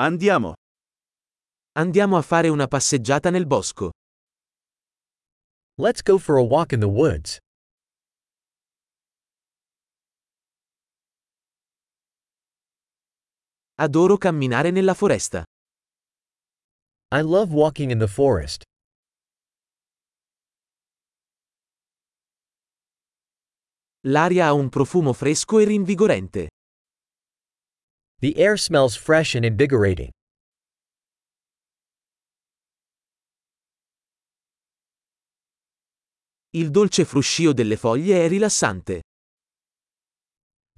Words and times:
Andiamo. 0.00 0.52
Andiamo 1.72 2.16
a 2.16 2.22
fare 2.22 2.48
una 2.48 2.68
passeggiata 2.68 3.30
nel 3.30 3.48
bosco. 3.48 3.90
Let's 5.74 6.02
go 6.02 6.18
for 6.18 6.38
a 6.38 6.42
walk 6.42 6.70
in 6.70 6.78
the 6.78 6.86
woods. 6.86 7.38
Adoro 13.80 14.16
camminare 14.18 14.70
nella 14.70 14.94
foresta. 14.94 15.42
I 17.10 17.20
love 17.20 17.52
walking 17.52 17.90
in 17.90 17.98
the 17.98 18.06
forest. 18.06 18.62
L'aria 24.06 24.46
ha 24.46 24.52
un 24.52 24.68
profumo 24.68 25.12
fresco 25.12 25.58
e 25.58 25.64
rinvigorente. 25.64 26.50
The 28.20 28.36
air 28.36 28.56
smells 28.56 28.96
fresh 28.96 29.36
and 29.36 29.44
invigorating. 29.44 30.10
Il 36.52 36.70
dolce 36.70 37.04
fruscio 37.04 37.52
delle 37.52 37.76
foglie 37.76 38.24
è 38.24 38.28
rilassante. 38.28 39.02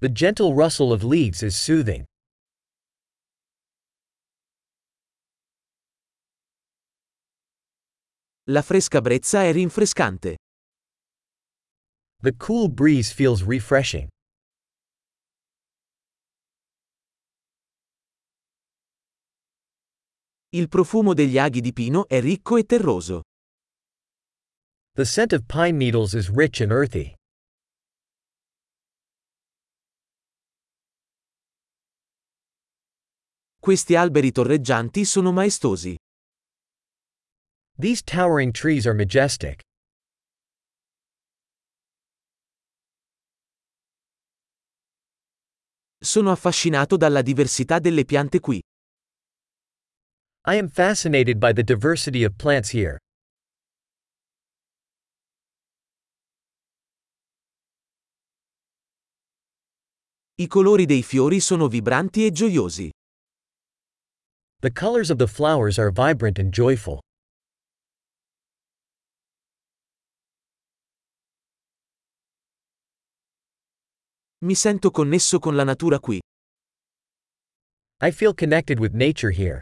The 0.00 0.10
gentle 0.12 0.52
rustle 0.52 0.92
of 0.92 1.02
leaves 1.02 1.42
is 1.42 1.56
soothing. 1.56 2.04
La 8.48 8.62
fresca 8.62 9.00
brezza 9.00 9.44
è 9.44 9.52
rinfrescante. 9.52 10.36
The 12.20 12.32
cool 12.36 12.68
breeze 12.68 13.12
feels 13.12 13.42
refreshing. 13.42 14.08
Il 20.52 20.66
profumo 20.68 21.14
degli 21.14 21.38
aghi 21.38 21.60
di 21.60 21.72
pino 21.72 22.08
è 22.08 22.20
ricco 22.20 22.56
e 22.56 22.64
terroso. 22.64 23.22
The 24.94 25.04
scent 25.04 25.32
of 25.32 25.44
pine 25.46 25.76
needles 25.76 26.12
is 26.14 26.28
rich 26.28 26.60
and 26.60 26.72
earthy. 26.72 27.14
Questi 33.60 33.94
alberi 33.94 34.32
torreggianti 34.32 35.04
sono 35.04 35.30
maestosi. 35.30 35.96
These 37.78 38.02
towering 38.02 38.52
trees 38.52 38.86
are 38.86 38.96
majestic. 38.96 39.60
Sono 46.02 46.32
affascinato 46.32 46.96
dalla 46.96 47.22
diversità 47.22 47.78
delle 47.78 48.04
piante 48.04 48.40
qui. 48.40 48.60
I 50.46 50.54
am 50.54 50.68
fascinated 50.68 51.38
by 51.38 51.52
the 51.52 51.62
diversity 51.62 52.24
of 52.24 52.38
plants 52.38 52.70
here. 52.70 52.98
I 60.38 60.46
colori 60.46 60.86
dei 60.86 61.02
fiori 61.02 61.40
sono 61.40 61.68
vibranti 61.68 62.24
e 62.24 62.30
gioiosi. 62.32 62.90
The 64.60 64.70
colors 64.72 65.10
of 65.10 65.18
the 65.18 65.26
flowers 65.26 65.78
are 65.78 65.90
vibrant 65.90 66.38
and 66.38 66.50
joyful. 66.50 67.00
Mi 74.42 74.54
sento 74.54 74.90
connesso 74.90 75.38
con 75.38 75.54
la 75.54 75.64
natura 75.64 75.98
qui. 75.98 76.18
I 78.00 78.10
feel 78.10 78.32
connected 78.32 78.80
with 78.80 78.94
nature 78.94 79.30
here. 79.30 79.60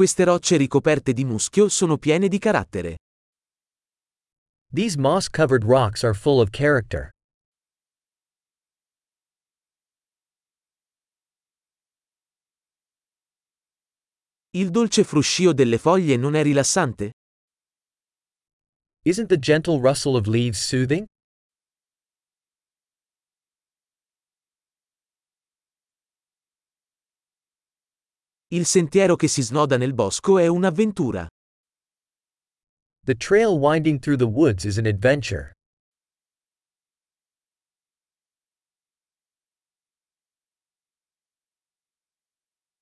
Queste 0.00 0.24
rocce 0.24 0.56
ricoperte 0.56 1.12
di 1.12 1.26
muschio 1.26 1.68
sono 1.68 1.98
piene 1.98 2.28
di 2.28 2.38
carattere. 2.38 2.96
These 4.72 4.96
moss 4.96 5.28
covered 5.28 5.62
rocks 5.62 6.02
are 6.04 6.14
full 6.14 6.40
of 6.40 6.48
character. 6.48 7.10
Il 14.52 14.70
dolce 14.70 15.04
fruscio 15.04 15.52
delle 15.52 15.76
foglie 15.76 16.16
non 16.16 16.34
è 16.34 16.42
rilassante? 16.42 17.10
Isn't 19.04 19.28
the 19.28 19.38
gentle 19.38 19.80
rustle 19.80 20.16
of 20.16 20.26
leaves 20.26 20.58
soothing? 20.58 21.04
Il 28.52 28.66
sentiero 28.66 29.14
che 29.14 29.28
si 29.28 29.42
snoda 29.42 29.76
nel 29.76 29.94
bosco 29.94 30.36
è 30.36 30.48
un'avventura. 30.48 31.24
The 33.04 33.14
trail 33.14 33.56
winding 33.56 34.00
through 34.00 34.18
the 34.18 34.26
woods 34.26 34.64
is 34.64 34.76
an 34.76 34.86
adventure. 34.86 35.52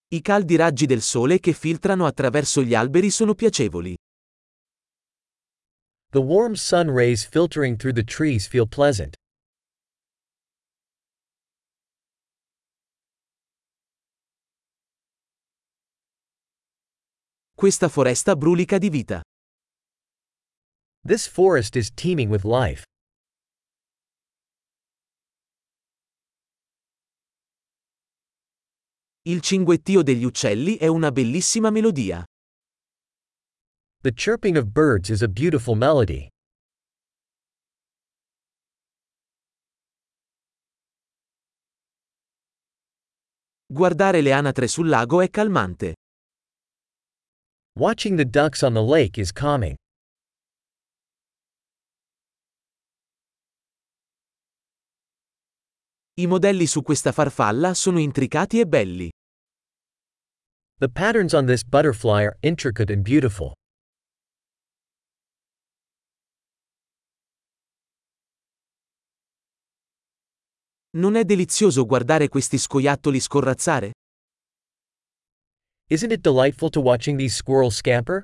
I 0.09 0.23
caldi 0.23 0.57
raggi 0.57 0.87
del 0.87 1.03
sole 1.03 1.39
che 1.39 1.53
filtrano 1.53 2.07
attraverso 2.07 2.63
gli 2.63 2.73
alberi 2.73 3.11
sono 3.11 3.35
piacevoli. 3.35 3.95
The 6.13 6.21
warm 6.21 6.55
sun 6.55 6.89
rays 6.91 7.27
filtering 7.27 7.77
through 7.77 7.93
the 7.93 8.05
trees 8.05 8.47
feel 8.47 8.67
pleasant. 8.67 9.18
Questa 17.59 17.89
foresta 17.89 18.37
brulica 18.37 18.79
di 18.79 18.89
vita. 18.89 19.21
This 21.05 21.27
forest 21.27 21.75
is 21.75 21.93
teeming 21.93 22.31
with 22.31 22.45
life. 22.45 22.85
Il 29.23 29.41
cinguettio 29.41 30.05
degli 30.05 30.23
uccelli 30.23 30.77
è 30.77 30.87
una 30.87 31.11
bellissima 31.11 31.71
melodia. 31.71 32.25
The 34.03 34.13
chirping 34.13 34.57
of 34.57 34.67
birds 34.67 35.09
is 35.09 35.23
a 35.23 35.29
beautiful 35.29 35.77
melody. 35.77 36.29
Guardare 43.67 44.21
le 44.21 44.31
anatre 44.31 44.69
sul 44.69 44.87
lago 44.87 45.21
è 45.21 45.29
calmante. 45.29 45.95
Watching 47.79 48.17
the 48.17 48.25
ducks 48.25 48.65
on 48.65 48.75
the 48.75 48.83
lake 48.83 49.21
is 49.21 49.31
calming. 49.31 49.77
I 56.15 56.27
modelli 56.27 56.67
su 56.67 56.83
questa 56.83 57.13
farfalla 57.13 57.75
sono 57.75 58.01
intricati 58.01 58.59
e 58.59 58.67
belli. 58.67 59.09
The 60.79 60.89
patterns 60.89 61.35
on 61.35 61.47
this 61.47 61.63
butterfly 61.63 62.25
are 62.25 62.37
intricate 62.41 62.93
and 62.93 63.05
beautiful. 63.05 63.53
Non 70.97 71.15
è 71.15 71.23
delizioso 71.23 71.87
guardare 71.87 72.27
questi 72.27 72.59
scoiattoli 72.59 73.21
scorrazzare? 73.21 73.93
Isn't 75.91 76.13
it 76.13 76.23
delightful 76.23 76.69
to 76.73 76.83
watching 76.83 77.17
these 77.17 77.35
squirrels 77.35 77.75
scamper? 77.75 78.23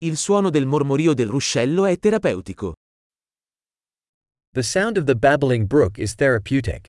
Il 0.00 0.16
suono 0.16 0.48
del 0.48 0.64
mormorio 0.64 1.12
del 1.12 1.28
ruscello 1.28 1.84
è 1.84 1.98
terapeutico. 1.98 2.72
The 4.52 4.62
sound 4.62 4.96
of 4.96 5.04
the 5.04 5.14
babbling 5.14 5.66
brook 5.66 5.98
is 5.98 6.14
therapeutic. 6.14 6.86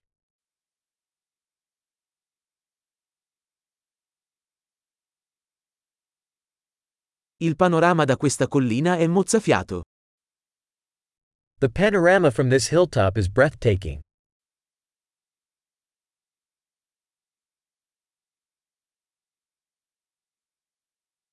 Il 7.41 7.57
panorama 7.57 8.05
da 8.05 8.15
questa 8.15 8.47
collina 8.47 8.95
è 8.95 9.07
mozzafiato. 9.07 9.83
The 11.59 11.69
panorama 11.69 12.31
from 12.31 12.49
this 12.49 12.67
hilltop 12.67 13.17
is 13.17 13.29
breathtaking. 13.29 14.01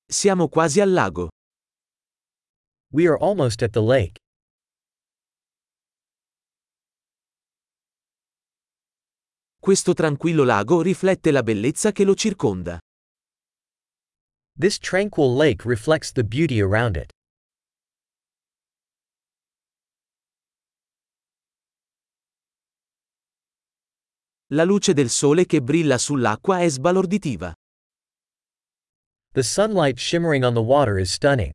Siamo 0.09 0.49
quasi 0.49 0.79
al 0.79 0.89
lago. 0.89 1.29
We 2.91 3.07
are 3.07 3.17
almost 3.17 3.61
at 3.63 3.73
the 3.73 3.81
lake. 3.81 4.17
Questo 9.59 9.93
tranquillo 9.93 10.43
lago 10.43 10.81
riflette 10.81 11.31
la 11.31 11.41
bellezza 11.41 11.91
che 11.91 12.05
lo 12.05 12.15
circonda. 12.15 12.79
This 14.57 14.77
tranquil 14.77 15.33
lake 15.35 15.65
reflects 15.65 16.11
the 16.11 16.23
beauty 16.23 16.61
around 16.61 16.97
it. 16.97 17.12
La 24.53 24.65
luce 24.65 24.93
del 24.93 25.09
sole 25.09 25.47
che 25.47 25.63
brilla 25.63 25.97
sull'acqua 25.97 26.59
è 26.59 26.69
sbalorditiva. 26.69 27.51
The 29.31 29.41
sunlight 29.41 29.97
shimmering 29.97 30.43
on 30.43 30.53
the 30.53 30.61
water 30.61 30.99
is 30.99 31.11
stunning. 31.11 31.51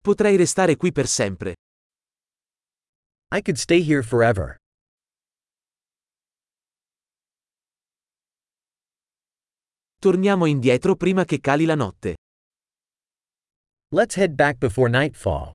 Potrei 0.00 0.36
restare 0.36 0.76
qui 0.76 0.92
per 0.92 1.06
sempre. 1.06 1.54
I 3.34 3.42
could 3.42 3.58
stay 3.58 3.82
here 3.86 4.02
forever. 4.02 4.56
Torniamo 9.98 10.46
indietro 10.46 10.96
prima 10.96 11.26
che 11.26 11.38
cali 11.38 11.66
la 11.66 11.74
notte. 11.74 12.16
Let's 13.92 14.14
head 14.14 14.36
back 14.36 14.60
before 14.60 14.88
nightfall. 14.88 15.52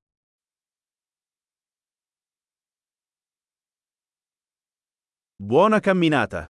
Buona 5.40 5.80
camminata! 5.80 6.46